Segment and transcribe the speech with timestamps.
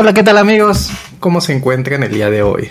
[0.00, 0.90] Hola, ¿qué tal amigos?
[1.18, 2.70] ¿Cómo se encuentran el día de hoy?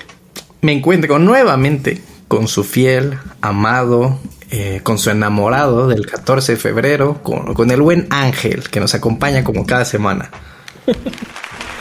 [0.62, 7.22] Me encuentro nuevamente con su fiel, amado, eh, con su enamorado del 14 de febrero,
[7.22, 10.32] con, con, el buen Ángel que nos acompaña como cada semana.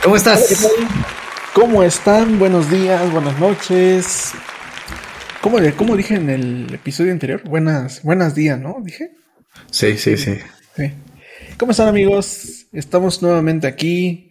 [0.05, 0.69] ¿Cómo estás?
[1.55, 2.39] ¿Cómo están?
[2.39, 4.33] Buenos días, buenas noches.
[5.41, 7.41] ¿Cómo, cómo dije en el episodio anterior?
[7.49, 8.77] Buenas, buenas días, ¿no?
[8.83, 9.13] Dije.
[9.71, 10.37] Sí, sí, sí.
[10.77, 10.93] sí.
[11.57, 12.67] ¿Cómo están amigos?
[12.71, 14.28] Estamos nuevamente aquí,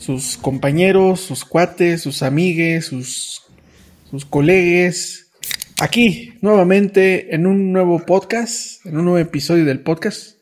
[0.00, 3.42] sus compañeros, sus cuates, sus amigues, sus,
[4.10, 5.26] sus colegues,
[5.78, 10.38] aquí nuevamente en un nuevo podcast, en un nuevo episodio del podcast.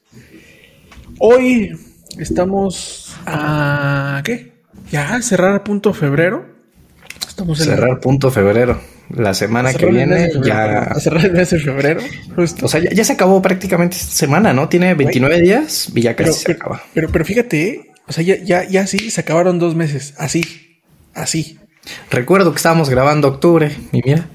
[1.18, 1.76] Hoy
[2.18, 4.22] estamos a...
[4.24, 4.52] ¿qué?
[4.92, 6.46] Ya, cerrar punto febrero.
[7.26, 8.80] Estamos en cerrar punto febrero.
[9.10, 10.82] La semana que viene ya.
[10.82, 12.00] A cerrar el mes de febrero.
[12.36, 14.68] O sea, ya, se acabó prácticamente esta semana, ¿no?
[14.68, 16.82] Tiene 29 días y ya casi se acaba.
[16.94, 20.14] Pero, pero fíjate, o sea, ya, ya, ya sí, se acabaron dos meses.
[20.18, 20.80] Así.
[21.14, 21.58] Así.
[22.10, 24.28] Recuerdo que estábamos grabando octubre y mira.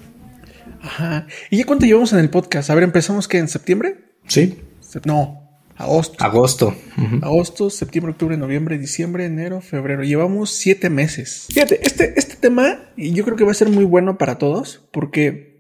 [0.82, 1.28] Ajá.
[1.50, 2.70] ¿Y ya cuánto llevamos en el podcast?
[2.70, 3.98] A ver, empezamos que en septiembre?
[4.28, 4.60] Sí.
[5.06, 5.44] No,
[5.76, 6.24] Agosto.
[6.24, 6.76] Agosto.
[7.22, 10.04] Agosto, septiembre, octubre, noviembre, diciembre, enero, febrero.
[10.04, 11.48] Llevamos siete meses.
[11.52, 15.60] Fíjate, este, este tema yo creo que va a ser muy bueno para todos porque,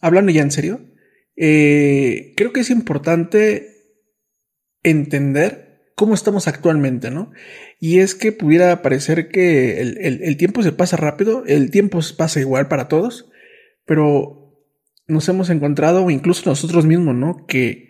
[0.00, 0.80] hablando ya en serio,
[1.36, 3.68] eh, creo que es importante
[4.82, 5.71] entender
[6.02, 7.30] cómo estamos actualmente, ¿no?
[7.78, 12.66] Y es que pudiera parecer que el, tiempo se pasa rápido, el tiempo pasa igual
[12.66, 13.30] para todos,
[13.86, 14.52] pero
[15.06, 17.46] nos hemos encontrado, incluso nosotros mismos, ¿no?
[17.46, 17.88] Que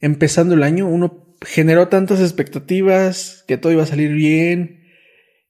[0.00, 4.86] empezando el año uno generó tantas expectativas que todo iba a salir bien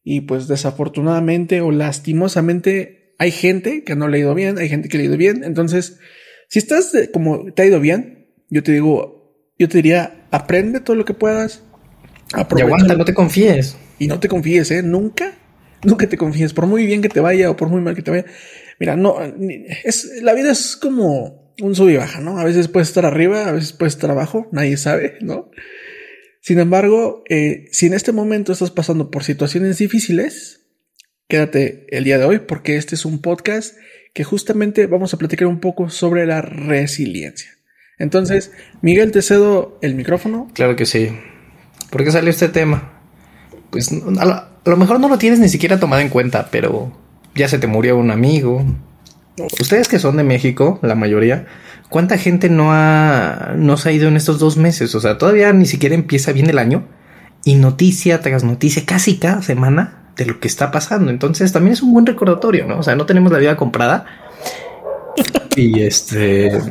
[0.02, 4.88] y pues desafortunadamente o lastimosamente hay gente que no le ha ido bien, hay gente
[4.88, 6.00] que le ha ido bien, entonces
[6.48, 10.96] si estás como te ha ido bien, yo te digo, yo te diría, aprende todo
[10.96, 11.69] lo que puedas.
[12.34, 13.76] Y aguanta, no te confíes.
[13.98, 14.82] Y no te confíes, ¿eh?
[14.82, 15.32] Nunca,
[15.82, 18.10] nunca te confíes, por muy bien que te vaya o por muy mal que te
[18.10, 18.24] vaya.
[18.78, 19.16] Mira, no,
[19.84, 22.38] es, la vida es como, un sub y baja, ¿no?
[22.38, 25.50] A veces puedes estar arriba, a veces puedes estar abajo, nadie sabe, ¿no?
[26.40, 30.66] Sin embargo, eh, si en este momento estás pasando por situaciones difíciles,
[31.28, 33.76] quédate el día de hoy porque este es un podcast
[34.14, 37.50] que justamente vamos a platicar un poco sobre la resiliencia.
[37.98, 40.50] Entonces, Miguel, te cedo el micrófono.
[40.54, 41.10] Claro que sí.
[41.90, 42.90] ¿Por qué salió este tema?
[43.70, 46.92] Pues a lo, a lo mejor no lo tienes ni siquiera tomado en cuenta, pero
[47.34, 48.64] ya se te murió un amigo,
[49.60, 51.46] Ustedes que son de México, la mayoría,
[51.88, 54.94] ¿cuánta gente no ha, no se ha ido en estos dos meses?
[54.94, 56.84] O sea, todavía ni siquiera empieza bien el año
[57.44, 61.10] y noticia tras noticia, casi cada semana de lo que está pasando.
[61.10, 62.78] Entonces también es un buen recordatorio, ¿no?
[62.78, 64.06] O sea, no tenemos la vida comprada.
[65.56, 66.62] Y este.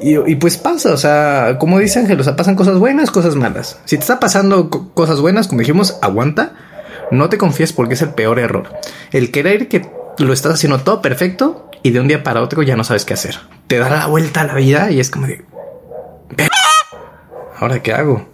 [0.00, 3.78] Y, pues pasa, o sea, como dice Ángel, o sea, pasan cosas buenas, cosas malas.
[3.84, 6.54] Si te está pasando cosas buenas, como dijimos, aguanta,
[7.10, 8.72] no te confíes porque es el peor error.
[9.10, 9.88] El querer que
[10.18, 13.14] lo estás haciendo todo perfecto y de un día para otro ya no sabes qué
[13.14, 13.38] hacer.
[13.66, 15.44] Te da la vuelta a la vida y es como de...
[17.58, 18.28] ¿Ahora qué hago?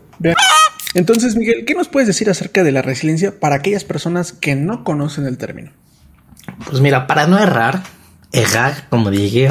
[0.95, 4.85] Entonces, Miguel, ¿qué nos puedes decir acerca de la resiliencia para aquellas personas que no
[4.85, 5.71] conocen el término?
[6.67, 7.83] Pues mira, para no errar,
[8.33, 9.51] errar, como dije,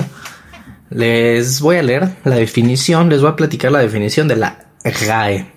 [0.90, 5.52] les voy a leer la definición, les voy a platicar la definición de la GAE.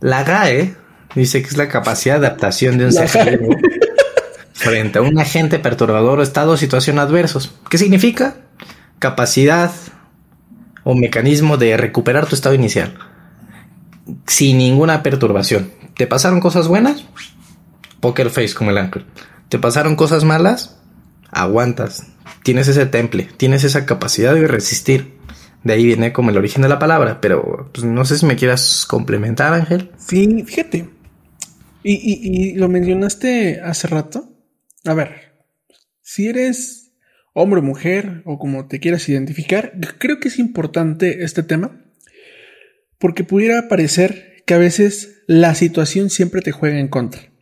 [0.00, 0.76] La GAE
[1.14, 3.40] dice que es la capacidad de adaptación de un ser
[4.52, 7.54] frente a un agente perturbador o estado o situación adversos.
[7.68, 8.36] ¿Qué significa?
[8.98, 9.72] Capacidad
[10.84, 12.94] o mecanismo de recuperar tu estado inicial
[14.26, 15.70] sin ninguna perturbación.
[15.94, 17.04] ¿Te pasaron cosas buenas?
[18.00, 19.04] Poker face como el ángel.
[19.48, 20.78] ¿Te pasaron cosas malas?
[21.30, 22.06] Aguantas.
[22.42, 25.14] Tienes ese temple, tienes esa capacidad de resistir.
[25.64, 28.36] De ahí viene como el origen de la palabra, pero pues, no sé si me
[28.36, 29.90] quieras complementar, Ángel.
[29.96, 30.88] Sí, fíjate.
[31.84, 34.28] Y, y lo mencionaste hace rato.
[34.84, 35.34] A ver,
[36.00, 36.92] si eres
[37.32, 41.82] hombre o mujer o como te quieras identificar, creo que es importante este tema
[42.98, 47.32] porque pudiera parecer que a veces la situación siempre te juega en contra.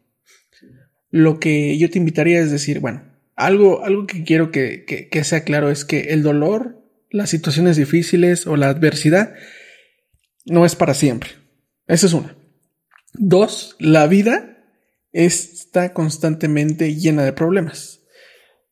[1.11, 3.10] Lo que yo te invitaría es decir, bueno,
[3.45, 8.47] algo, algo que quiero que, que sea claro es que el dolor, las situaciones difíciles
[8.47, 9.35] o la adversidad
[10.47, 11.31] no es para siempre.
[11.87, 12.37] Esa es una.
[13.15, 14.51] Dos, la vida
[15.13, 18.01] está constantemente llena de problemas.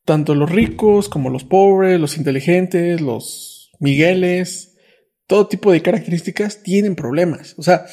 [0.04, 4.76] Tanto los ricos como los pobres, los inteligentes, los Migueles,
[5.26, 7.54] todo tipo de características tienen problemas.
[7.58, 7.86] O sea,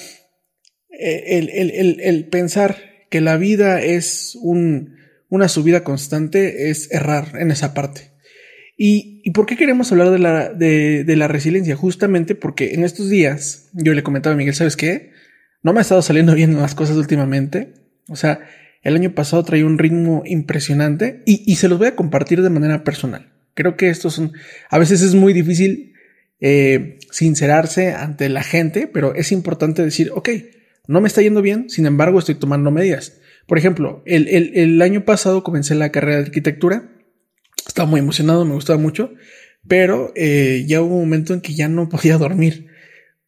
[0.90, 2.78] e, el, pensar
[3.10, 4.38] que la vida es
[5.36, 8.12] una subida constante es errar en esa parte.
[8.78, 11.76] ¿Y, por qué queremos hablar de la, de la resiliencia?
[11.76, 15.12] Justamente porque en estos días yo le comentaba a Miguel, ¿sabes qué?
[15.64, 18.48] No me ha estado saliendo bien las cosas últimamente o sea,
[18.84, 22.84] el año pasado traía un ritmo impresionante y, se los voy a compartir de manera
[22.84, 23.32] personal.
[23.56, 24.34] Creo que estos son,
[24.70, 25.94] a veces es muy difícil
[26.40, 30.30] eh, sincerarse ante la gente, pero es importante decir, ok,
[30.88, 33.18] no me está yendo bien, sin embargo estoy tomando medidas.
[33.48, 36.92] Por ejemplo, el, el año pasado comencé la carrera de arquitectura,
[37.68, 39.12] estaba muy emocionado, me gustaba mucho,
[39.68, 42.68] pero eh, ya hubo un momento en que ya no podía dormir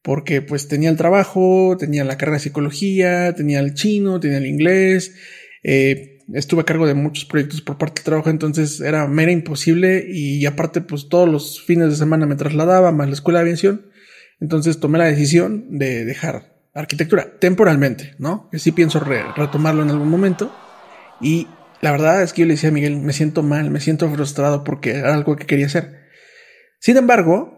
[0.01, 4.45] porque pues tenía el trabajo, tenía la carrera de psicología, tenía el chino, tenía el
[4.45, 5.15] inglés,
[5.63, 10.05] eh, estuve a cargo de muchos proyectos por parte del trabajo, entonces era mera imposible
[10.09, 13.91] y aparte pues todos los fines de semana me trasladaba más la escuela de aviación,
[14.39, 18.49] entonces tomé la decisión de dejar arquitectura temporalmente, ¿no?
[18.51, 20.55] Que sí pienso retomarlo en algún momento
[21.19, 21.47] y
[21.81, 24.63] la verdad es que yo le decía a Miguel, me siento mal, me siento frustrado
[24.63, 26.07] porque era algo que quería hacer.
[26.79, 27.57] Sin embargo,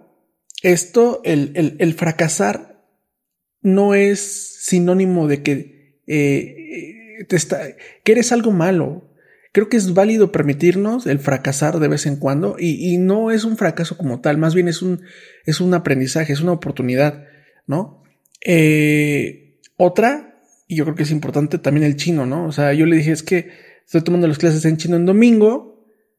[0.61, 2.83] esto, el, el, fracasar
[3.61, 7.61] no es sinónimo de que, eh, te está,
[8.03, 9.05] que eres algo malo.
[9.51, 13.45] Creo que es válido permitirnos el fracasar de vez en cuando y, y, no es
[13.45, 15.01] un fracaso como tal, más bien es un,
[15.45, 17.25] es un aprendizaje, es una oportunidad,
[17.65, 18.03] ¿no?
[18.41, 22.45] Eh, otra, y yo creo que es importante también el chino, ¿no?
[22.45, 23.51] O sea, yo le dije, es que
[23.85, 25.69] estoy tomando las clases en chino en domingo,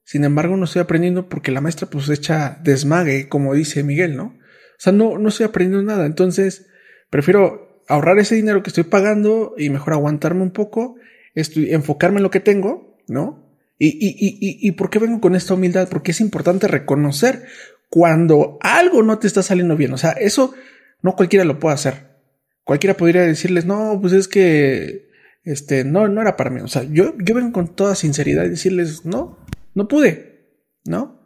[0.05, 4.25] sin embargo, no estoy aprendiendo porque la maestra pues echa desmague, como dice Miguel, ¿no?
[4.25, 6.05] O sea, no, no estoy aprendiendo nada.
[6.07, 6.67] Entonces,
[7.11, 10.97] prefiero ahorrar ese dinero que estoy pagando y mejor aguantarme un poco,
[11.35, 13.55] enfocarme en lo que tengo, ¿no?
[13.79, 15.89] Y, y, y, y, ¿por qué vengo con esta humildad?
[15.89, 17.45] Porque es importante reconocer
[17.89, 19.93] cuando algo no te está saliendo bien.
[19.93, 20.55] O sea, eso
[21.03, 22.10] no cualquiera lo puede hacer.
[22.71, 25.11] Cualquiera podría decirles, no, pues es que,
[25.43, 26.61] este, no, no era para mí.
[26.61, 29.45] O sea, yo, yo vengo con toda sinceridad y decirles, no,
[29.75, 30.53] no pude,
[30.85, 31.21] ¿no?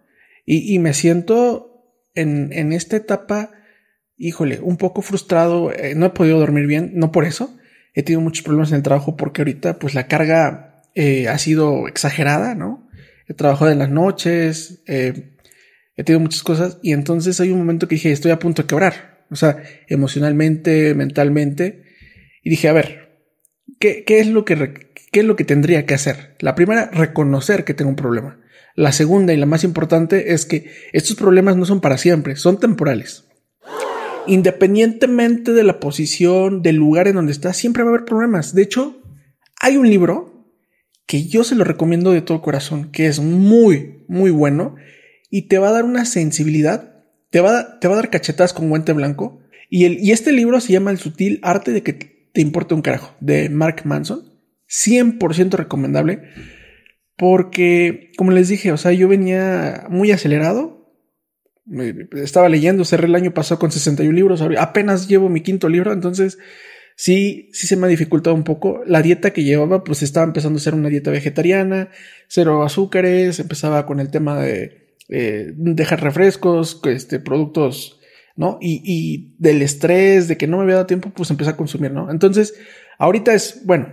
[0.47, 3.51] Y, me siento en, en, esta etapa,
[4.17, 7.55] híjole, un poco frustrado, eh, no he podido dormir bien, no por eso,
[7.93, 11.89] he tenido muchos problemas en el trabajo porque ahorita pues la carga eh, ha sido
[11.89, 12.89] exagerada, ¿no?
[13.29, 15.37] He trabajado en las noches, eh,
[15.95, 18.69] he tenido muchas cosas y entonces hay un momento que dije, estoy a punto de
[18.69, 21.83] quebrar, o sea, emocionalmente, mentalmente,
[22.43, 23.19] y dije, a ver,
[23.79, 24.55] ¿qué, es lo que
[25.13, 26.37] ¿Qué es lo que tendría que hacer?
[26.39, 28.41] La primera, reconocer que tengo un problema.
[28.75, 32.59] La segunda y la más importante es que estos problemas no son para siempre, son
[32.59, 33.25] temporales.
[34.27, 38.55] Independientemente de la posición, del lugar en donde estás, siempre va a haber problemas.
[38.55, 39.03] De hecho,
[39.61, 40.49] hay un libro
[41.07, 44.77] que yo se lo recomiendo de todo corazón, que es muy, muy bueno
[45.31, 46.94] y te va a dar una sensibilidad,
[47.35, 49.41] te va a, te va a dar cachetas con guante blanco.
[49.69, 51.95] Y, el, y este libro se llama El sutil arte de que
[52.33, 54.23] te importe un carajo, de Mark Manson.
[54.69, 56.23] 100% recomendable.
[57.17, 60.95] Porque, como les dije, o sea, yo venía muy acelerado.
[62.13, 66.39] Estaba leyendo, cerré el año pasado con 61 libros, apenas llevo mi quinto libro, entonces
[66.95, 68.83] sí, sí se me ha dificultado un poco.
[68.87, 71.89] La dieta que llevaba, pues estaba empezando a ser una dieta vegetariana,
[72.29, 78.01] cero azúcares, empezaba con el tema de eh, dejar refrescos, este, productos,
[78.37, 78.59] ¿no?
[78.61, 81.93] Y, y del estrés, de que no me había dado tiempo, pues empecé a consumir,
[81.93, 82.11] ¿no?
[82.11, 82.55] Entonces,
[82.99, 83.89] ahorita es, bueno,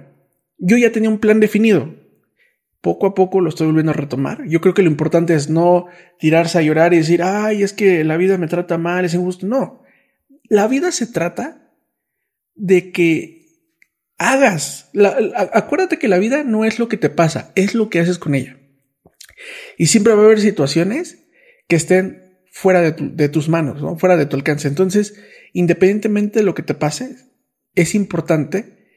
[0.58, 1.96] yo ya tenía un plan definido.
[2.82, 4.44] Poco a poco lo estoy volviendo a retomar.
[4.48, 5.86] Yo creo que lo importante es no
[6.18, 9.46] tirarse a llorar y decir, ay, es que la vida me trata mal, es injusto.
[9.46, 9.84] No,
[10.50, 11.72] la vida se trata
[12.56, 13.42] de que
[14.18, 14.90] hagas.
[15.54, 18.36] acuérdate que la vida no es lo que te pasa, es lo que haces con
[18.36, 18.58] ella.
[19.78, 21.20] Y siempre va a haber situaciones
[21.68, 23.98] que estén fuera de, tus manos, ¿no?
[23.98, 24.68] fuera de tu alcance.
[24.68, 25.16] Entonces,
[25.54, 27.16] independientemente de lo que te pase,
[27.76, 28.90] es importante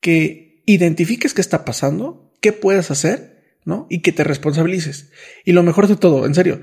[0.00, 3.86] que identifiques qué está pasando, qué puedes hacer, ¿no?
[3.90, 5.10] Y que te responsabilices.
[5.44, 6.60] Y lo mejor de todo, en serio,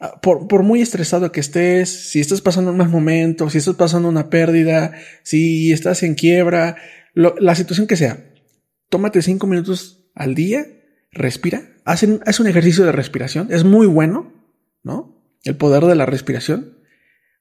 [0.00, 4.08] ah, por, muy estresado que estés, si estás pasando un mal momento, si estás pasando
[4.08, 6.76] una pérdida, si estás en quiebra,
[7.12, 8.32] la situación que sea,
[8.88, 10.66] tómate cinco minutos al día,
[11.12, 14.32] respira, haz, haz un ejercicio de respiración, es muy bueno,
[14.82, 15.22] ¿no?
[15.44, 16.78] El poder de la respiración,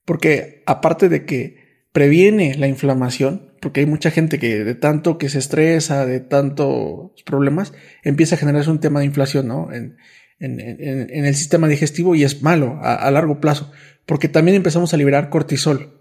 [0.05, 5.29] porque aparte de que previene la inflamación, porque hay mucha gente que de tanto que
[5.29, 7.73] se estresa, de tantos problemas,
[8.03, 9.71] empieza a generarse un tema de inflación, ¿no?
[9.71, 9.97] En,
[10.39, 13.71] en, en, en el sistema digestivo y es malo a, a, largo plazo,
[14.05, 15.95] porque también empezamos a liberar cortisol.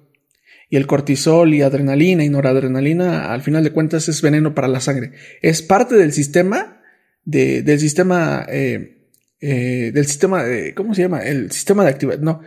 [0.70, 4.80] Y el cortisol y adrenalina y noradrenalina, al final de cuentas, es veneno para la
[4.80, 5.12] sangre.
[5.40, 6.77] Es parte del sistema,
[7.24, 9.06] de, del sistema, eh,
[9.40, 11.20] eh, del sistema, de, ¿cómo se llama?
[11.20, 12.40] El sistema de actividad, no,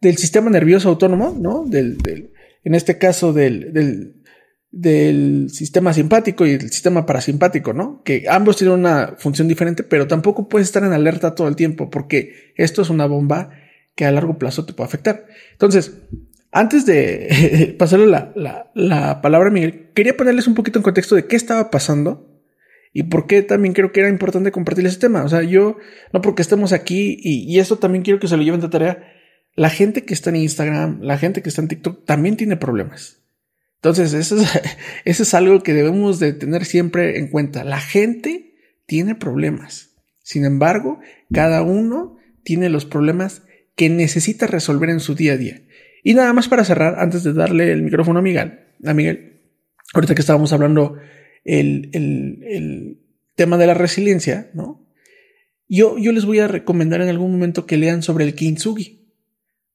[0.00, 1.64] del sistema nervioso autónomo, ¿no?
[1.66, 2.32] Del, del
[2.64, 4.22] en este caso del, del,
[4.70, 8.02] del sistema simpático y el sistema parasimpático, ¿no?
[8.02, 11.90] Que ambos tienen una función diferente, pero tampoco puedes estar en alerta todo el tiempo
[11.90, 13.50] porque esto es una bomba
[13.94, 15.26] que a largo plazo te puede afectar.
[15.52, 15.92] Entonces,
[16.52, 21.14] antes de pasarle la, la, la palabra a Miguel, quería ponerles un poquito en contexto
[21.14, 22.25] de qué estaba pasando
[22.98, 25.22] ¿Y por qué también creo que era importante compartir ese tema?
[25.22, 25.76] O sea, yo,
[26.14, 29.12] no porque estemos aquí, y, y esto también quiero que se lo lleven de tarea,
[29.54, 33.18] la gente que está en Instagram, la gente que está en TikTok, también tiene problemas.
[33.74, 34.48] Entonces, eso es,
[35.04, 37.64] eso es algo que debemos de tener siempre en cuenta.
[37.64, 38.54] La gente
[38.86, 39.90] tiene problemas.
[40.22, 40.98] Sin embargo,
[41.30, 43.42] cada uno tiene los problemas
[43.74, 45.60] que necesita resolver en su día a día.
[46.02, 49.42] Y nada más para cerrar, antes de darle el micrófono a Miguel, a Miguel,
[49.92, 50.96] ahorita que estábamos hablando
[51.46, 53.00] el, el, el
[53.34, 54.84] tema de la resiliencia, ¿no?
[55.68, 59.08] Yo, yo les voy a recomendar en algún momento que lean sobre el kintsugi,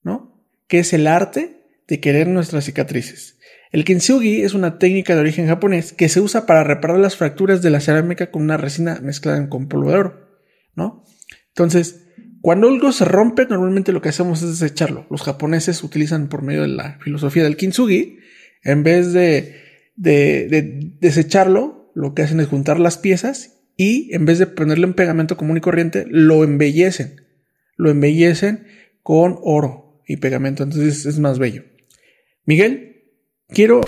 [0.03, 0.45] ¿no?
[0.67, 3.37] Que es el arte de querer nuestras cicatrices.
[3.71, 7.61] El kintsugi es una técnica de origen japonés que se usa para reparar las fracturas
[7.61, 10.27] de la cerámica con una resina mezclada con polvo de oro,
[10.75, 11.03] ¿no?
[11.49, 12.07] Entonces,
[12.41, 15.05] cuando algo se rompe, normalmente lo que hacemos es desecharlo.
[15.09, 18.17] Los japoneses utilizan por medio de la filosofía del kintsugi,
[18.63, 19.55] en vez de,
[20.01, 24.87] de, de desecharlo, lo que hacen es juntar las piezas y en vez de ponerle
[24.87, 27.21] un pegamento común y corriente, lo embellecen.
[27.77, 28.65] Lo embellecen
[29.03, 31.63] con oro y pegamento, entonces es más bello.
[32.45, 33.03] Miguel,
[33.47, 33.81] quiero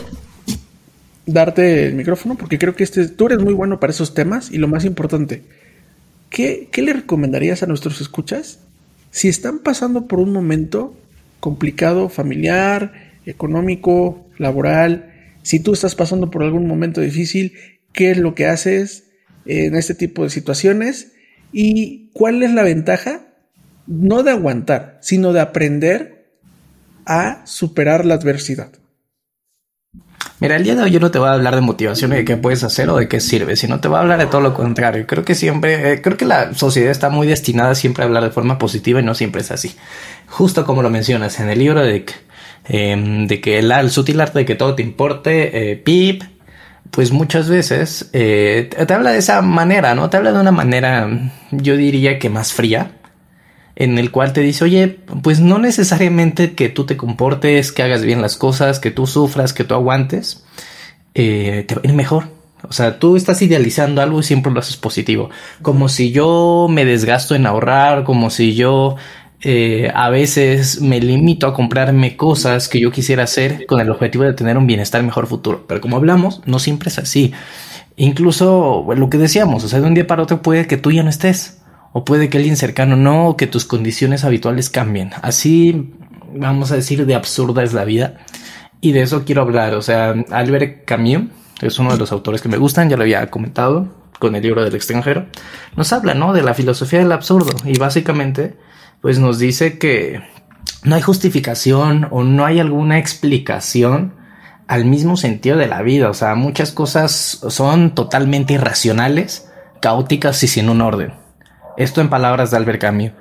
[1.25, 4.57] darte el micrófono porque creo que este, tú eres muy bueno para esos temas y
[4.57, 5.43] lo más importante,
[6.29, 8.59] ¿qué, ¿qué, le recomendarías a nuestros escuchas
[9.11, 10.95] si están pasando por un momento
[11.39, 12.93] complicado, familiar,
[13.25, 15.12] económico, laboral?
[15.43, 17.53] Si tú estás pasando por algún momento difícil,
[17.91, 19.11] ¿qué es lo que haces
[19.45, 21.13] en este tipo de situaciones?
[21.51, 23.27] ¿Y cuál es la ventaja?
[23.85, 26.39] No de aguantar, sino de aprender
[27.05, 28.71] a superar la adversidad.
[30.39, 32.25] Mira, el día de hoy yo no te voy a hablar de motivación y de
[32.25, 34.53] qué puedes hacer o de qué sirve, sino te voy a hablar de todo lo
[34.53, 35.05] contrario.
[35.07, 38.31] Creo que siempre, eh, creo que la sociedad está muy destinada siempre a hablar de
[38.31, 39.75] forma positiva y no siempre es así.
[40.27, 42.05] Justo como lo mencionas en el libro de,
[42.65, 46.23] eh, de que el, el, sutil arte de que todo te importe, eh, Pip,
[46.91, 50.09] pues muchas veces eh, te habla de esa manera, ¿no?
[50.09, 52.91] Te habla de una manera, yo diría que más fría
[53.75, 58.03] en el cual te dice, oye, pues no necesariamente que tú te comportes, que hagas
[58.03, 60.43] bien las cosas, que tú sufras, que tú aguantes,
[61.15, 62.29] eh, te va a ir mejor.
[62.61, 65.29] O sea, tú estás idealizando algo y siempre lo haces positivo.
[65.61, 68.95] Como si yo me desgasto en ahorrar, como si yo
[69.43, 74.23] eh, a veces me limito a comprarme cosas que yo quisiera hacer con el objetivo
[74.23, 75.65] de tener un bienestar mejor futuro.
[75.67, 77.33] Pero como hablamos, no siempre es así.
[77.97, 81.03] Incluso lo que decíamos, o sea, de un día para otro puede que tú ya
[81.03, 81.59] no estés
[81.91, 85.11] o puede que alguien cercano no, o que tus condiciones habituales cambien.
[85.21, 85.93] Así,
[86.33, 88.17] vamos a decir, de absurda es la vida.
[88.81, 89.75] Y de eso quiero hablar.
[89.75, 91.29] O sea, Albert Camus
[91.61, 93.87] es uno de los autores que me gustan, ya lo había comentado
[94.19, 95.27] con el libro del extranjero.
[95.77, 96.33] Nos habla, ¿no?
[96.33, 97.51] De la filosofía del absurdo.
[97.63, 98.55] Y básicamente,
[99.03, 100.21] pues nos dice que
[100.85, 104.13] no hay justificación o no hay alguna explicación
[104.65, 106.09] al mismo sentido de la vida.
[106.09, 107.11] O sea, muchas cosas
[107.49, 111.13] son totalmente irracionales, caóticas y sin un orden.
[111.75, 113.11] Esto en palabras de Albert Camus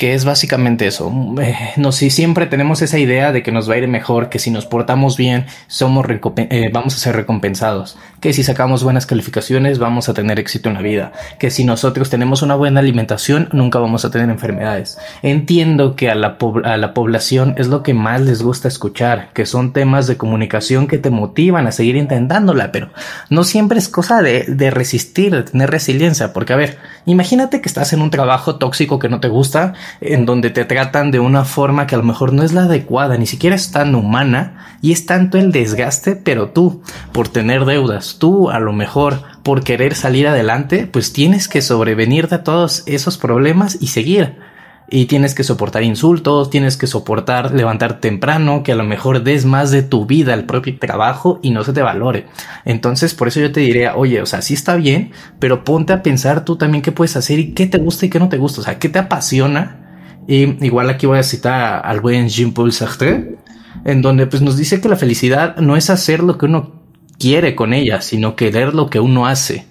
[0.00, 1.12] que es básicamente eso.
[1.42, 4.38] Eh, no, si siempre tenemos esa idea de que nos va a ir mejor, que
[4.38, 6.06] si nos portamos bien, somos
[6.38, 10.76] eh, vamos a ser recompensados, que si sacamos buenas calificaciones, vamos a tener éxito en
[10.76, 14.96] la vida, que si nosotros tenemos una buena alimentación, nunca vamos a tener enfermedades.
[15.20, 19.44] Entiendo que a la, a la población es lo que más les gusta escuchar, que
[19.44, 22.88] son temas de comunicación que te motivan a seguir intentándola, pero
[23.28, 27.68] no siempre es cosa de, de resistir, de tener resiliencia, porque a ver, imagínate que
[27.68, 31.44] estás en un trabajo tóxico que no te gusta, en donde te tratan de una
[31.44, 34.92] forma que a lo mejor no es la adecuada, ni siquiera es tan humana, y
[34.92, 39.94] es tanto el desgaste, pero tú, por tener deudas, tú a lo mejor por querer
[39.94, 44.49] salir adelante, pues tienes que sobrevenir de todos esos problemas y seguir
[44.90, 49.44] y tienes que soportar insultos, tienes que soportar levantar temprano, que a lo mejor des
[49.44, 52.26] más de tu vida al propio trabajo y no se te valore.
[52.64, 56.02] Entonces, por eso yo te diría, oye, o sea, sí está bien, pero ponte a
[56.02, 58.60] pensar tú también qué puedes hacer y qué te gusta y qué no te gusta,
[58.60, 60.16] o sea, qué te apasiona.
[60.26, 63.36] Y igual aquí voy a citar al buen Jean-Paul Sartre,
[63.84, 66.82] en donde pues nos dice que la felicidad no es hacer lo que uno
[67.18, 69.66] quiere con ella, sino querer lo que uno hace.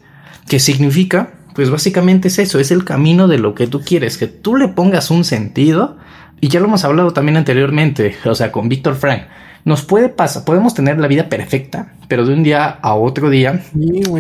[0.48, 1.39] ¿Qué significa?
[1.60, 4.70] Pues básicamente es eso, es el camino de lo que tú quieres, que tú le
[4.70, 5.98] pongas un sentido.
[6.40, 9.24] Y ya lo hemos hablado también anteriormente, o sea, con Víctor Frank.
[9.66, 13.62] Nos puede pasar, podemos tener la vida perfecta, pero de un día a otro día,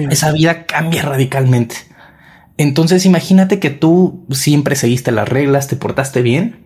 [0.10, 1.76] esa vida cambia radicalmente.
[2.58, 6.66] Entonces imagínate que tú siempre seguiste las reglas, te portaste bien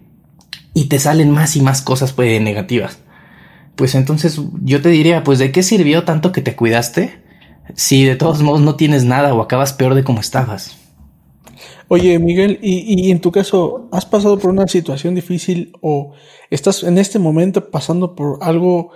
[0.73, 2.97] y te salen más y más cosas pues, negativas.
[3.75, 7.21] Pues entonces yo te diría, pues de qué sirvió tanto que te cuidaste
[7.75, 10.77] si de todos modos no tienes nada o acabas peor de como estabas.
[11.87, 16.13] Oye, Miguel, y, y, en tu caso, ¿has pasado por una situación difícil o
[16.49, 18.91] estás en este momento pasando por algo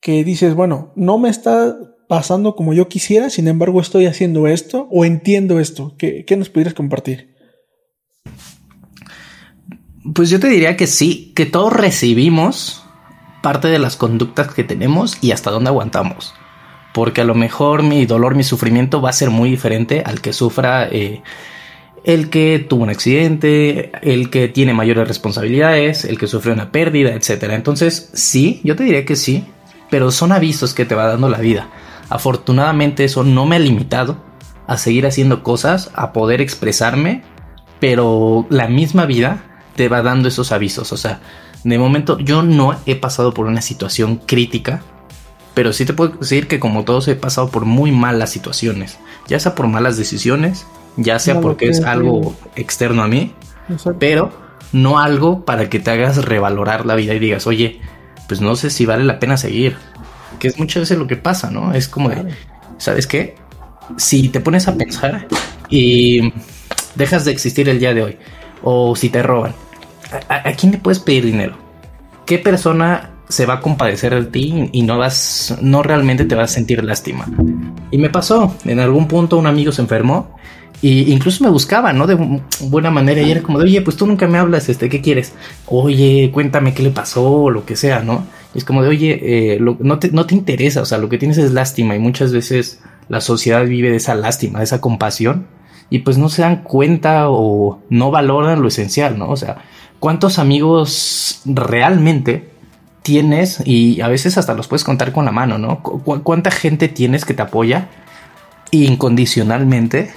[0.00, 1.76] que dices, bueno, no me está
[2.08, 5.94] pasando como yo quisiera, sin embargo estoy haciendo esto o entiendo esto.
[5.98, 7.36] ¿Qué, qué nos pudieras compartir?
[10.14, 12.82] Pues yo te diría que sí, que todos recibimos
[13.42, 16.34] parte de las conductas que tenemos y hasta dónde aguantamos.
[16.92, 20.32] Porque a lo mejor mi dolor, mi sufrimiento va a ser muy diferente al que
[20.32, 21.22] sufra eh,
[22.04, 27.14] el que tuvo un accidente, el que tiene mayores responsabilidades, el que sufrió una pérdida,
[27.14, 27.50] etc.
[27.50, 29.44] Entonces, sí, yo te diría que sí,
[29.90, 31.68] pero son avisos que te va dando la vida.
[32.08, 34.16] Afortunadamente eso no me ha limitado
[34.66, 37.22] a seguir haciendo cosas, a poder expresarme,
[37.80, 39.44] pero la misma vida
[39.76, 40.92] te va dando esos avisos.
[40.92, 41.20] O sea,
[41.64, 44.82] de momento yo no he pasado por una situación crítica,
[45.60, 48.96] pero sí te puedo decir que como todos he pasado por muy malas situaciones,
[49.28, 50.64] ya sea por malas decisiones,
[50.96, 53.34] ya sea porque es algo externo a mí,
[53.98, 54.32] pero
[54.72, 57.78] no algo para que te hagas revalorar la vida y digas, oye,
[58.26, 59.76] pues no sé si vale la pena seguir.
[60.38, 61.74] Que es muchas veces lo que pasa, ¿no?
[61.74, 62.32] Es como de,
[62.78, 63.34] ¿sabes qué?
[63.98, 65.28] Si te pones a pensar
[65.68, 66.32] y
[66.94, 68.18] dejas de existir el día de hoy,
[68.62, 69.52] o si te roban,
[70.26, 71.58] ¿a, quién le puedes pedir dinero?
[72.24, 76.50] ¿Qué persona se va a compadecer de ti y no vas, no realmente te vas
[76.50, 77.26] a sentir lástima?
[77.90, 80.36] Y me pasó, en algún punto un amigo se enfermó
[80.82, 82.06] y incluso me buscaba, ¿no?
[82.06, 82.16] De
[82.60, 83.20] buena manera.
[83.20, 85.34] Y era como de, oye, pues tú nunca me hablas, este, ¿qué quieres?
[85.66, 88.26] Oye, cuéntame qué le pasó, o lo que sea, ¿no?
[88.54, 91.36] Es como de, oye, eh, no, te, no te interesa, o sea, lo que tienes
[91.38, 91.94] es lástima.
[91.96, 95.46] Y muchas veces la sociedad vive de esa lástima, de esa compasión.
[95.90, 99.28] Y pues no se dan cuenta o no valoran lo esencial, ¿no?
[99.28, 99.58] O sea,
[99.98, 102.49] ¿cuántos amigos realmente
[103.02, 103.62] tienes?
[103.64, 105.82] Y a veces hasta los puedes contar con la mano, ¿no?
[105.82, 107.88] ¿Cuánta gente tienes que te apoya
[108.70, 110.10] incondicionalmente?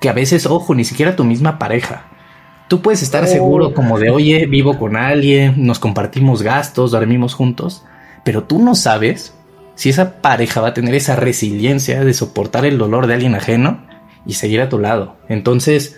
[0.00, 2.04] que a veces, ojo, ni siquiera tu misma pareja.
[2.68, 3.74] Tú puedes estar seguro oh.
[3.74, 7.84] como de, oye, vivo con alguien, nos compartimos gastos, dormimos juntos,
[8.24, 9.34] pero tú no sabes
[9.74, 13.86] si esa pareja va a tener esa resiliencia de soportar el dolor de alguien ajeno
[14.26, 15.16] y seguir a tu lado.
[15.28, 15.96] Entonces,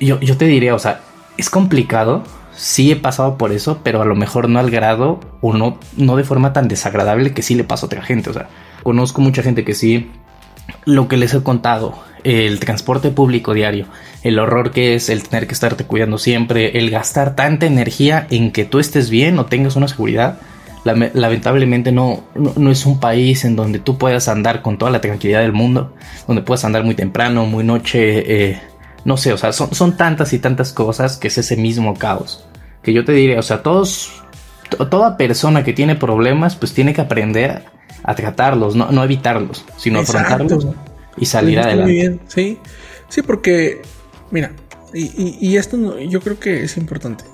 [0.00, 1.02] yo, yo te diría, o sea,
[1.36, 2.24] es complicado,
[2.60, 6.16] sí he pasado por eso, pero a lo mejor no al grado o no, no
[6.16, 8.28] de forma tan desagradable que sí le pasa a otra gente.
[8.28, 8.48] O sea,
[8.82, 10.10] conozco mucha gente que sí,
[10.84, 13.86] lo que les he contado, el transporte público diario,
[14.22, 18.52] el horror que es el tener que estarte cuidando siempre, el gastar tanta energía en
[18.52, 20.38] que tú estés bien o tengas una seguridad.
[20.84, 25.40] Lamentablemente no, no, es un país en donde tú puedas andar con toda la tranquilidad
[25.40, 25.94] del mundo,
[26.26, 28.60] donde puedas andar muy temprano, muy noche, eh,
[29.04, 32.46] no sé, o sea, son, son tantas y tantas cosas que es ese mismo caos.
[32.82, 34.22] Que yo te diré, o sea, todos,
[34.90, 37.64] toda persona que tiene problemas, pues tiene que aprender
[38.02, 40.66] a tratarlos, no, no evitarlos, sino afrontarlos
[41.16, 41.92] y salir adelante.
[41.92, 42.58] Muy bien, sí.
[43.08, 43.82] Sí, porque,
[44.30, 44.52] mira,
[44.92, 47.24] y, esto yo creo que es importante.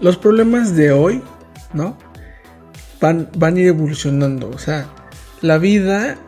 [0.00, 1.22] Los problemas de hoy,
[1.72, 1.96] ¿no?
[3.00, 4.50] Van, van a ir evolucionando.
[4.50, 4.88] O sea,
[5.40, 6.18] la vida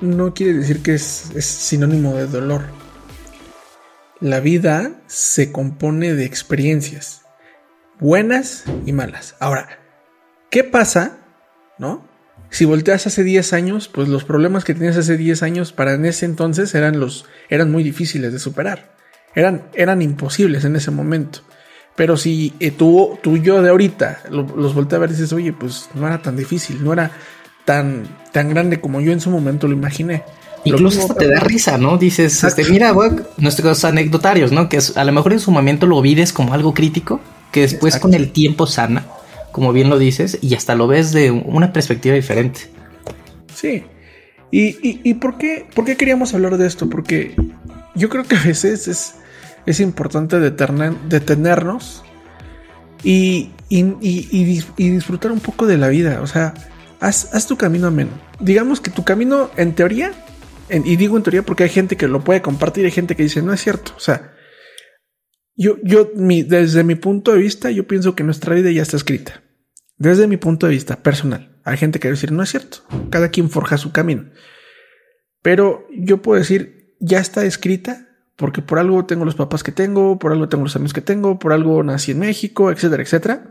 [0.00, 2.62] no quiere decir que es, es sinónimo de dolor.
[4.20, 7.19] La vida se compone de experiencias,
[8.00, 9.36] buenas y malas.
[9.38, 9.78] Ahora,
[10.50, 11.18] ¿qué pasa?
[11.78, 12.08] ¿No?
[12.50, 16.04] Si volteas hace 10 años, pues los problemas que tenías hace 10 años para en
[16.04, 18.96] ese entonces eran los eran muy difíciles de superar.
[19.34, 21.40] Eran, eran imposibles en ese momento.
[21.94, 25.32] Pero si eh, tú, tú y yo de ahorita los volteas a ver y dices,
[25.32, 27.12] oye, pues no era tan difícil, no era
[27.64, 30.24] tan, tan grande como yo en su momento lo imaginé.
[30.64, 31.96] Incluso hasta te da risa, ¿no?
[31.96, 32.92] Dices, este, mira,
[33.38, 34.68] nuestros anecdotarios, ¿no?
[34.68, 37.20] Que a lo mejor en su momento lo vives como algo crítico,
[37.52, 39.04] que después con el tiempo sana
[39.52, 42.60] como bien lo dices, y hasta lo ves de una perspectiva diferente.
[43.54, 43.84] Sí.
[44.52, 46.88] ¿Y, por, qué, por qué queríamos hablar de esto?
[46.88, 47.36] Porque
[47.94, 49.14] yo creo que a veces es,
[49.66, 52.02] es importante detenernos
[53.04, 53.50] y,
[54.76, 56.20] disfrutar un poco de la vida.
[56.20, 56.54] O sea,
[57.00, 58.10] haz, tu camino ameno.
[58.40, 60.12] Digamos que tu camino, en teoría,
[60.68, 63.42] y digo en teoría porque hay gente que lo puede compartir, hay gente que dice,
[63.42, 63.92] no es cierto.
[63.96, 64.32] O sea,
[65.60, 69.42] yo, yo, desde mi punto de vista, yo pienso que nuestra vida ya está escrita.
[69.98, 71.60] Desde mi punto de vista personal.
[71.64, 72.78] Hay gente que va a decir, no es cierto.
[73.10, 74.30] Cada quien forja su camino.
[75.42, 80.18] Pero yo puedo decir, ya está escrita porque por algo tengo los papás que tengo,
[80.18, 83.50] por algo tengo los amigos que tengo, por algo nací en México, etcétera, etcétera.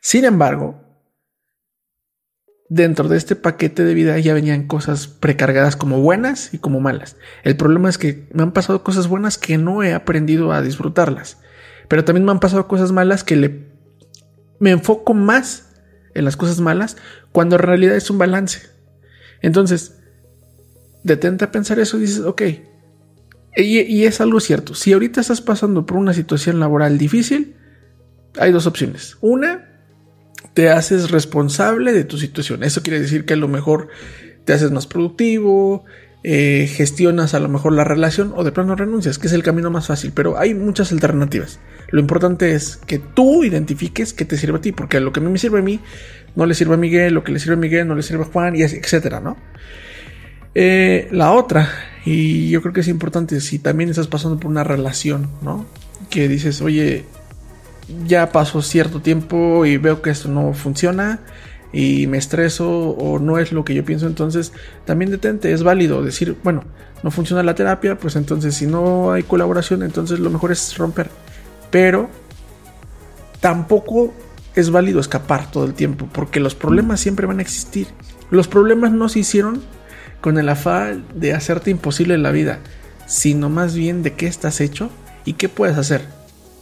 [0.00, 0.82] Sin embargo,
[2.68, 7.16] dentro de este paquete de vida ya venían cosas precargadas como buenas y como malas.
[7.44, 11.43] El problema es que me han pasado cosas buenas que no he aprendido a disfrutarlas.
[11.88, 13.74] Pero también me han pasado cosas malas que le
[14.60, 15.70] me enfoco más
[16.14, 16.96] en las cosas malas
[17.32, 18.62] cuando en realidad es un balance.
[19.42, 19.98] Entonces,
[21.02, 22.42] detente a pensar eso y dices, ok,
[23.56, 24.74] y, y, es algo cierto.
[24.74, 27.54] Si ahorita estás pasando por una situación laboral difícil,
[28.38, 29.16] hay dos opciones.
[29.20, 29.68] Una,
[30.54, 32.64] te haces responsable de tu situación.
[32.64, 33.88] Eso quiere decir que a lo mejor
[34.44, 35.84] te haces más productivo,
[36.26, 39.70] eh, gestionas a lo mejor la relación o de plano renuncias, que es el camino
[39.70, 41.60] más fácil, pero hay muchas alternativas.
[41.90, 45.22] Lo importante es que tú identifiques qué te sirve a ti, porque lo que a
[45.22, 45.80] mí me sirve a mí
[46.34, 48.26] no le sirve a Miguel, lo que le sirve a Miguel no le sirve a
[48.26, 49.36] Juan, y etcétera, ¿no?
[50.54, 51.68] Eh, la otra,
[52.06, 55.66] y yo creo que es importante, si también estás pasando por una relación, ¿no?
[56.08, 57.04] Que dices, oye,
[58.06, 61.20] ya pasó cierto tiempo y veo que esto no funciona,
[61.74, 64.52] y me estreso o no es lo que yo pienso, entonces
[64.84, 66.62] también detente, es válido decir, bueno,
[67.02, 71.10] no funciona la terapia, pues entonces si no hay colaboración, entonces lo mejor es romper.
[71.72, 72.08] Pero
[73.40, 74.14] tampoco
[74.54, 77.88] es válido escapar todo el tiempo, porque los problemas siempre van a existir.
[78.30, 79.60] Los problemas no se hicieron
[80.20, 82.60] con el afán de hacerte imposible la vida,
[83.06, 84.90] sino más bien de qué estás hecho
[85.24, 86.06] y qué puedes hacer,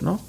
[0.01, 0.23] ¿no?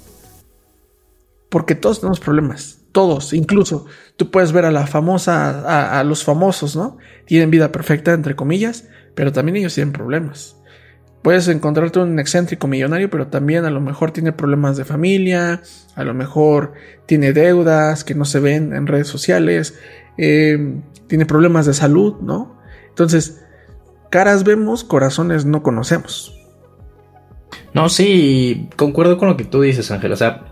[1.48, 6.76] Porque todos tenemos problemas, todos, incluso tú puedes ver a la famosa, a, los famosos,
[6.76, 6.96] ¿no?
[7.26, 10.56] Tienen vida perfecta, entre comillas, pero también ellos tienen problemas.
[11.20, 15.60] Puedes encontrarte un excéntrico millonario, pero también a lo mejor tiene problemas de familia,
[15.96, 16.74] a lo mejor
[17.06, 19.74] tiene deudas que no se ven en redes sociales,
[20.16, 22.60] eh, tiene problemas de salud, ¿no?
[22.90, 23.44] Entonces,
[24.08, 26.32] caras vemos, corazones no conocemos.
[27.72, 30.12] No, sí, concuerdo con lo que tú dices, Ángel.
[30.12, 30.44] O sea,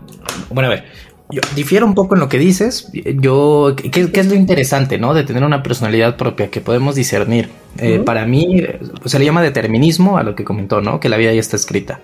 [0.49, 0.85] bueno, a ver,
[1.33, 2.89] yo difiero un poco en lo que dices.
[2.93, 5.13] Yo, ¿qué, es lo interesante, no?
[5.13, 7.49] De tener una personalidad propia que podemos discernir.
[7.79, 8.61] Eh, para mí,
[9.05, 10.99] se le llama determinismo a lo que comentó, ¿no?
[10.99, 12.01] Que la vida ya está escrita.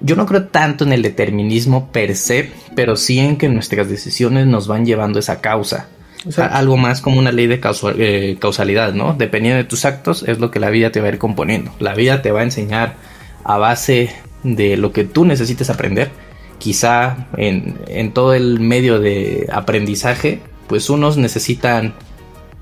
[0.00, 4.46] Yo no creo tanto en el determinismo per se, pero sí en que nuestras decisiones
[4.46, 5.88] nos van llevando esa causa.
[6.36, 7.60] algo más como una ley de
[7.98, 9.14] eh, causalidad, ¿no?
[9.14, 11.72] Dependiendo de tus actos, es lo que la vida te va a ir componiendo.
[11.80, 12.94] La vida te va a enseñar
[13.42, 14.14] a base
[14.44, 16.27] de lo que tú necesites aprender
[16.58, 21.94] quizá en, todo el medio de aprendizaje, pues unos necesitan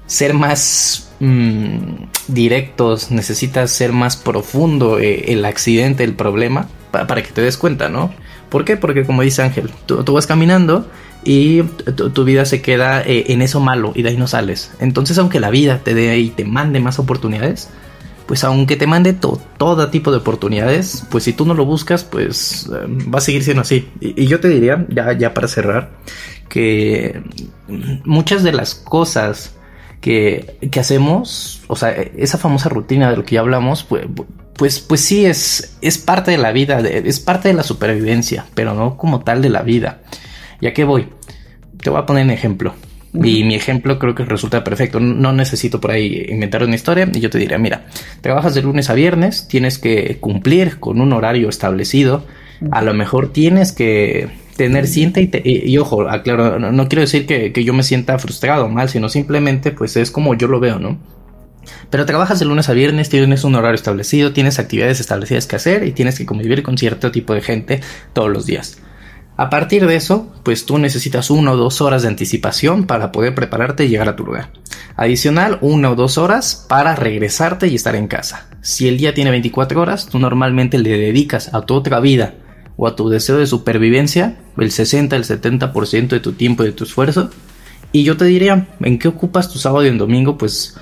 [0.07, 1.77] ser más mm,
[2.29, 7.89] directos, necesitas ser más profundo eh, el accidente, el problema, para que te des cuenta,
[7.89, 8.13] ¿no?
[8.49, 8.77] ¿Por qué?
[8.77, 10.89] Porque como dice Ángel, tú, vas caminando
[11.25, 14.71] y tu, vida se queda eh, en eso malo y de ahí no sales.
[14.79, 17.69] Entonces, aunque la vida te dé y te mande más oportunidades,
[18.27, 22.69] pues aunque te mande todo tipo de oportunidades, pues si tú no lo buscas, pues
[22.73, 23.89] eh, va a seguir siendo así.
[24.01, 25.93] Y, yo te diría, ya, para cerrar,
[26.49, 27.23] que
[28.05, 29.55] muchas de las cosas
[30.01, 34.07] que, que, hacemos, o sea, esa famosa rutina de lo que ya hablamos, pues,
[34.55, 38.75] pues, pues sí es, es parte de la vida, es parte de la supervivencia, pero
[38.75, 40.03] no como tal de la vida.
[40.61, 41.09] ¿Ya que voy?
[41.83, 42.75] Te voy a poner un ejemplo.
[43.15, 45.01] Y mi ejemplo creo que resulta perfecto.
[45.01, 47.87] No necesito por ahí inventar una historia y yo te diría, mira,
[48.21, 52.27] trabajas de lunes a viernes, tienes que cumplir con un horario establecido,
[52.71, 57.53] a lo mejor tienes que tener cinta y, y, ojo, aclaro, no, quiero decir que,
[57.53, 60.79] que, yo me sienta frustrado o mal, sino simplemente pues es como yo lo veo,
[60.79, 60.99] ¿no?
[61.91, 65.85] Pero trabajas de lunes a viernes, tienes un horario establecido, tienes actividades establecidas que hacer
[65.85, 67.81] y tienes que convivir con cierto tipo de gente
[68.13, 68.79] todos los días.
[69.37, 73.35] A partir de eso, pues tú necesitas una o dos horas de anticipación para poder
[73.35, 74.51] prepararte y llegar a tu lugar.
[74.97, 78.49] Adicional, una o dos horas para regresarte y estar en casa.
[78.63, 82.35] Si el día tiene 24 horas, tú normalmente le dedicas a tu otra vida
[82.79, 86.73] o a tu deseo de supervivencia el 60, el 70% de tu tiempo y de
[86.73, 87.31] tu esfuerzo.
[87.93, 90.39] Y yo te diría, ¿en qué ocupas tu sábado y el domingo?
[90.39, 90.77] Pues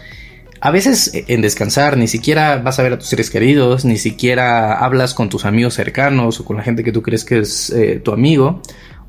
[0.64, 3.98] a veces eh, en descansar, ni siquiera vas a ver a tus seres queridos, ni
[3.98, 7.68] siquiera hablas con tus amigos cercanos o con la gente que tú crees que es
[7.68, 8.62] eh, tu amigo,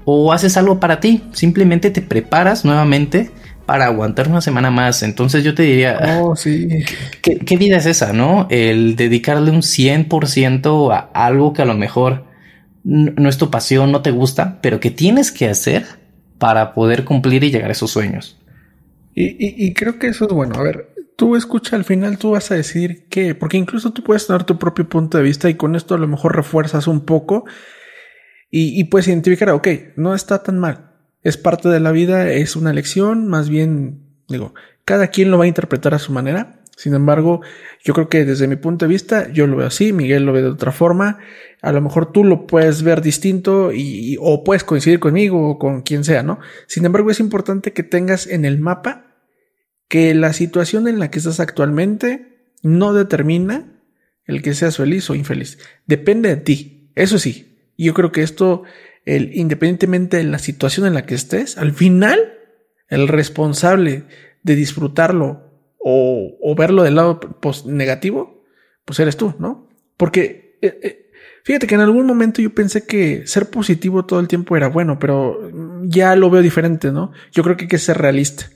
[0.04, 3.32] o haces algo para ti, simplemente te preparas nuevamente
[3.66, 5.02] para aguantar una semana más.
[5.02, 6.68] Entonces yo te diría, oh, sí.
[7.22, 8.48] ¿qué, vida es esa, no?
[8.50, 12.26] El dedicarle un 100% a algo que a lo mejor
[12.84, 15.86] no es tu pasión, no te gusta, pero que tienes que hacer
[16.38, 18.38] para poder cumplir y llegar a esos sueños.
[19.16, 20.56] Y, y creo que eso es bueno.
[20.56, 24.28] A ver, tú escucha al final, tú vas a decir qué, porque incluso tú puedes
[24.28, 27.46] tener tu propio punto de vista y con esto a lo mejor refuerzas un poco
[28.52, 30.92] y, y puedes identificar, ok, no está tan mal,
[31.24, 34.54] es parte de la vida, es una lección, más bien, digo,
[34.86, 36.62] cada quien lo va a interpretar a su manera.
[36.78, 37.42] Sin embargo,
[37.84, 40.42] yo creo que desde mi punto de vista, yo lo veo así, Miguel lo ve
[40.42, 41.20] de otra forma.
[41.62, 45.82] A lo mejor tú lo puedes ver distinto y, o puedes coincidir conmigo o con
[45.82, 46.40] quien sea, ¿no?
[46.68, 49.05] Sin embargo, es importante que tengas en el mapa
[49.88, 53.72] que la situación en la que estás actualmente no determina
[54.26, 55.60] el que seas feliz o infeliz.
[55.86, 56.92] Depende de ti.
[56.96, 58.64] Eso sí, yo creo que esto,
[59.06, 62.34] el, independientemente de la situación en la que estés, al final,
[62.88, 64.04] el responsable
[64.44, 65.46] de disfrutarlo
[65.78, 67.20] o, verlo del lado
[67.66, 68.44] negativo,
[68.86, 69.70] pues eres tú, ¿no?
[69.98, 71.12] Porque eh, eh,
[71.44, 74.98] fíjate que en algún momento yo pensé que ser positivo todo el tiempo era bueno,
[74.98, 75.52] pero
[75.84, 77.12] ya lo veo diferente, ¿no?
[77.32, 78.50] Yo creo que hay que ser realista.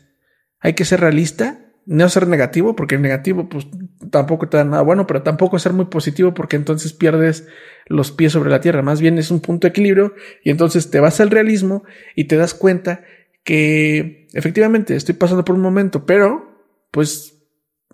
[0.59, 3.67] Hay que ser realista no ser negativo, porque el negativo pues
[4.11, 7.47] tampoco te da nada bueno, pero tampoco ser muy positivo porque entonces pierdes
[7.87, 8.83] los pies sobre la tierra.
[8.83, 11.83] Más bien es un punto de equilibrio y entonces te vas al realismo
[12.15, 13.01] y te das cuenta
[13.43, 17.39] que efectivamente estoy pasando por un momento, pero pues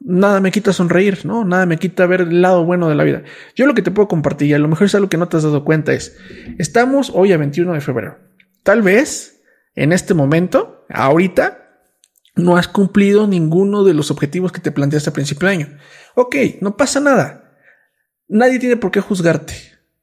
[0.01, 1.45] nada me quita sonreír, ¿no?
[1.45, 3.23] Nada me quita ver el lado bueno de la vida.
[3.55, 5.37] Yo lo que te puedo compartir, y a lo mejor es algo que no te
[5.37, 6.17] has dado cuenta, es,
[6.57, 8.17] estamos hoy a 21 de febrero.
[8.63, 9.41] Tal vez
[9.73, 11.64] en este momento, ahorita,
[12.35, 15.77] no has cumplido ninguno de los objetivos que te planteaste a principio de año.
[16.15, 17.57] Ok, no pasa nada.
[18.27, 19.53] Nadie tiene por qué juzgarte.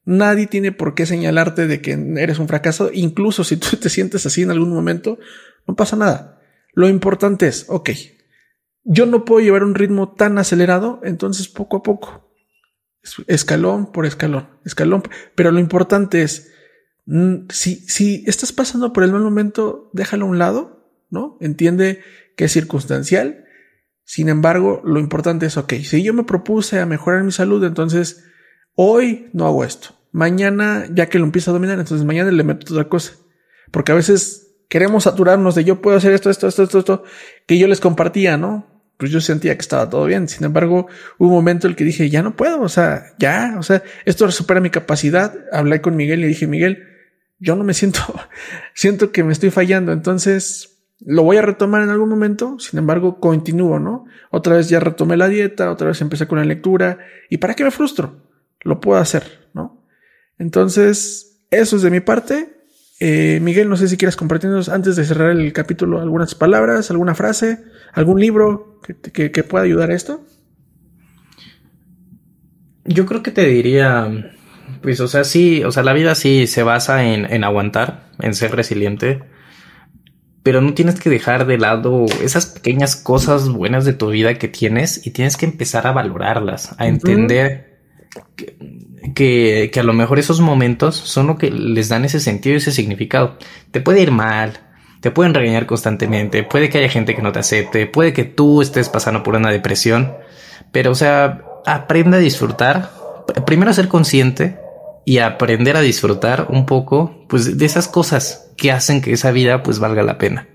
[0.05, 2.90] Nadie tiene por qué señalarte de que eres un fracaso.
[2.92, 5.18] Incluso si tú te sientes así en algún momento,
[5.66, 6.40] no pasa nada.
[6.75, 7.90] Lo importante es, ok,
[8.85, 12.33] yo no puedo llevar un ritmo tan acelerado, entonces poco a poco,
[13.27, 15.03] escalón por escalón, escalón.
[15.35, 16.51] Pero lo importante es,
[17.05, 21.37] mm, si, si estás pasando por el mal momento, déjalo a un lado, ¿no?
[21.40, 22.01] Entiende
[22.37, 23.45] que es circunstancial.
[24.05, 28.25] Sin embargo, lo importante es, ok, si yo me propuse a mejorar mi salud, entonces
[28.75, 29.90] hoy no hago esto.
[30.12, 33.14] Mañana, ya que lo empiezo a dominar, entonces mañana le meto otra cosa.
[33.71, 37.05] Porque a veces queremos saturarnos de yo puedo hacer esto, esto, esto, esto, esto,
[37.47, 38.66] que yo les compartía, ¿no?
[38.99, 40.29] Pues yo sentía que estaba todo bien.
[40.29, 40.87] Sin embargo,
[41.18, 43.83] hubo un momento en el que dije, ya no puedo, o sea, ya, o sea,
[44.05, 45.35] esto supera mi capacidad.
[45.53, 46.88] Hablé con Miguel y dije, Miguel,
[47.38, 48.01] yo no me siento,
[48.75, 49.92] siento que me estoy fallando.
[49.92, 50.71] Entonces,
[51.04, 54.04] lo voy a retomar en algún momento, sin embargo, continúo, ¿no?
[54.30, 56.98] Otra vez ya retomé la dieta, otra vez empecé con la lectura.
[57.28, 58.16] ¿Y para qué me frustro?
[58.62, 59.84] Lo puedo hacer, ¿no?
[60.38, 62.56] Entonces, eso es de mi parte.
[63.00, 67.16] Eh, Miguel, no sé si quieres compartirnos antes de cerrar el capítulo algunas palabras, alguna
[67.16, 68.80] frase, algún libro
[69.12, 70.24] que, que, pueda ayudar a esto.
[72.84, 74.32] Yo creo que te diría,
[74.82, 78.34] pues, o sea, sí, o sea, la vida sí se basa en, en aguantar, en
[78.34, 79.22] ser resiliente
[80.42, 84.48] pero no tienes que dejar de lado esas pequeñas cosas buenas de tu vida que
[84.48, 87.78] tienes y tienes que empezar a valorarlas, a entender
[89.14, 92.59] que, que, a lo mejor esos momentos son lo que les dan ese sentido y
[92.59, 93.38] ese significado.
[93.70, 94.59] Te puede ir mal,
[95.00, 98.62] te pueden regañar constantemente, puede que haya gente que no te acepte, puede que tú
[98.62, 100.12] estés pasando por una depresión,
[100.72, 102.90] pero o sea, aprende a disfrutar,
[103.46, 104.62] primero a ser consciente
[105.04, 109.62] y aprender a disfrutar un poco pues de esas cosas que hacen que esa vida
[109.62, 110.48] pues valga la pena.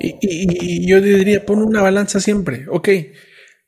[0.00, 2.88] Y, yo diría, pon una balanza siempre, ok,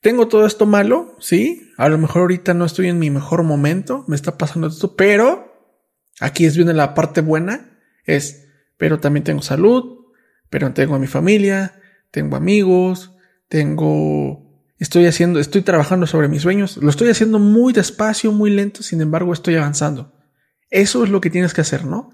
[0.00, 4.04] tengo todo esto malo, sí, a lo mejor ahorita no estoy en mi mejor momento,
[4.06, 5.74] me está pasando esto, pero
[6.20, 10.06] aquí es viene la parte buena, es, pero también tengo salud,
[10.50, 11.80] pero tengo a mi familia,
[12.12, 13.12] tengo amigos,
[13.48, 14.49] tengo
[14.80, 16.78] Estoy haciendo, estoy trabajando sobre mis sueños.
[16.78, 20.14] Lo estoy haciendo muy despacio, muy lento, sin embargo estoy avanzando.
[20.70, 22.12] Eso es lo que tienes que hacer, ¿no?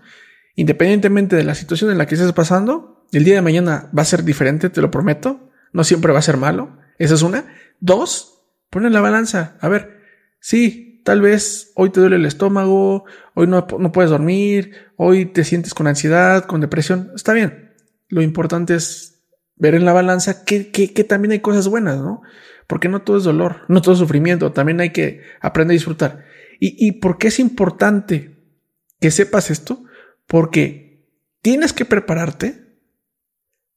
[0.56, 4.06] Independientemente de la situación en la que estés pasando, el día de mañana va a
[4.06, 5.48] ser diferente, te lo prometo.
[5.72, 6.76] No siempre va a ser malo.
[6.98, 7.44] Esa es una.
[7.78, 9.56] Dos, pon la balanza.
[9.60, 10.00] A ver,
[10.40, 15.44] sí, tal vez hoy te duele el estómago, hoy no, no puedes dormir, hoy te
[15.44, 17.12] sientes con ansiedad, con depresión.
[17.14, 17.74] Está bien.
[18.08, 19.22] Lo importante es
[19.54, 22.22] ver en la balanza que, que, que también hay cosas buenas, ¿no?
[22.66, 26.24] Porque no todo es dolor, no todo es sufrimiento, también hay que aprender a disfrutar.
[26.58, 28.42] ¿Y, y por qué es importante
[29.00, 29.84] que sepas esto?
[30.26, 31.06] Porque
[31.42, 32.66] tienes que prepararte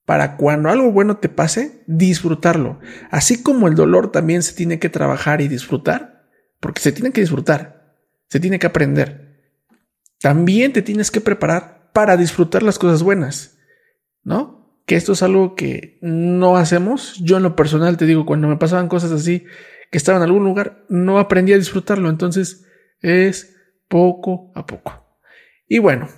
[0.10, 2.80] para cuando algo bueno te pase, disfrutarlo.
[3.12, 6.28] Así como el dolor también se tiene que trabajar y disfrutar,
[6.60, 7.96] porque se tiene que disfrutar,
[8.28, 9.54] se tiene que aprender.
[10.20, 13.60] También te tienes que preparar para disfrutar las cosas buenas,
[14.24, 14.59] ¿no?
[14.90, 17.20] Que esto es algo que no hacemos.
[17.22, 19.46] Yo en lo personal te digo, cuando me pasaban cosas así,
[19.92, 22.10] que estaba en algún lugar, no aprendí a disfrutarlo.
[22.10, 22.66] Entonces
[23.00, 23.56] es
[23.88, 25.06] poco a poco.
[25.68, 26.10] Y bueno,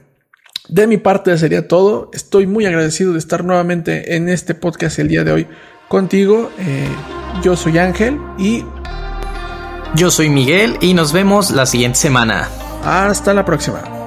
[0.70, 2.12] de mi parte sería todo.
[2.14, 5.48] Estoy muy agradecido de estar nuevamente en este podcast el día de hoy
[5.90, 6.50] contigo.
[6.58, 6.88] Eh,
[7.44, 8.64] yo soy Ángel y...
[9.96, 12.48] Yo soy Miguel y nos vemos la siguiente semana.
[12.86, 14.01] Hasta la próxima.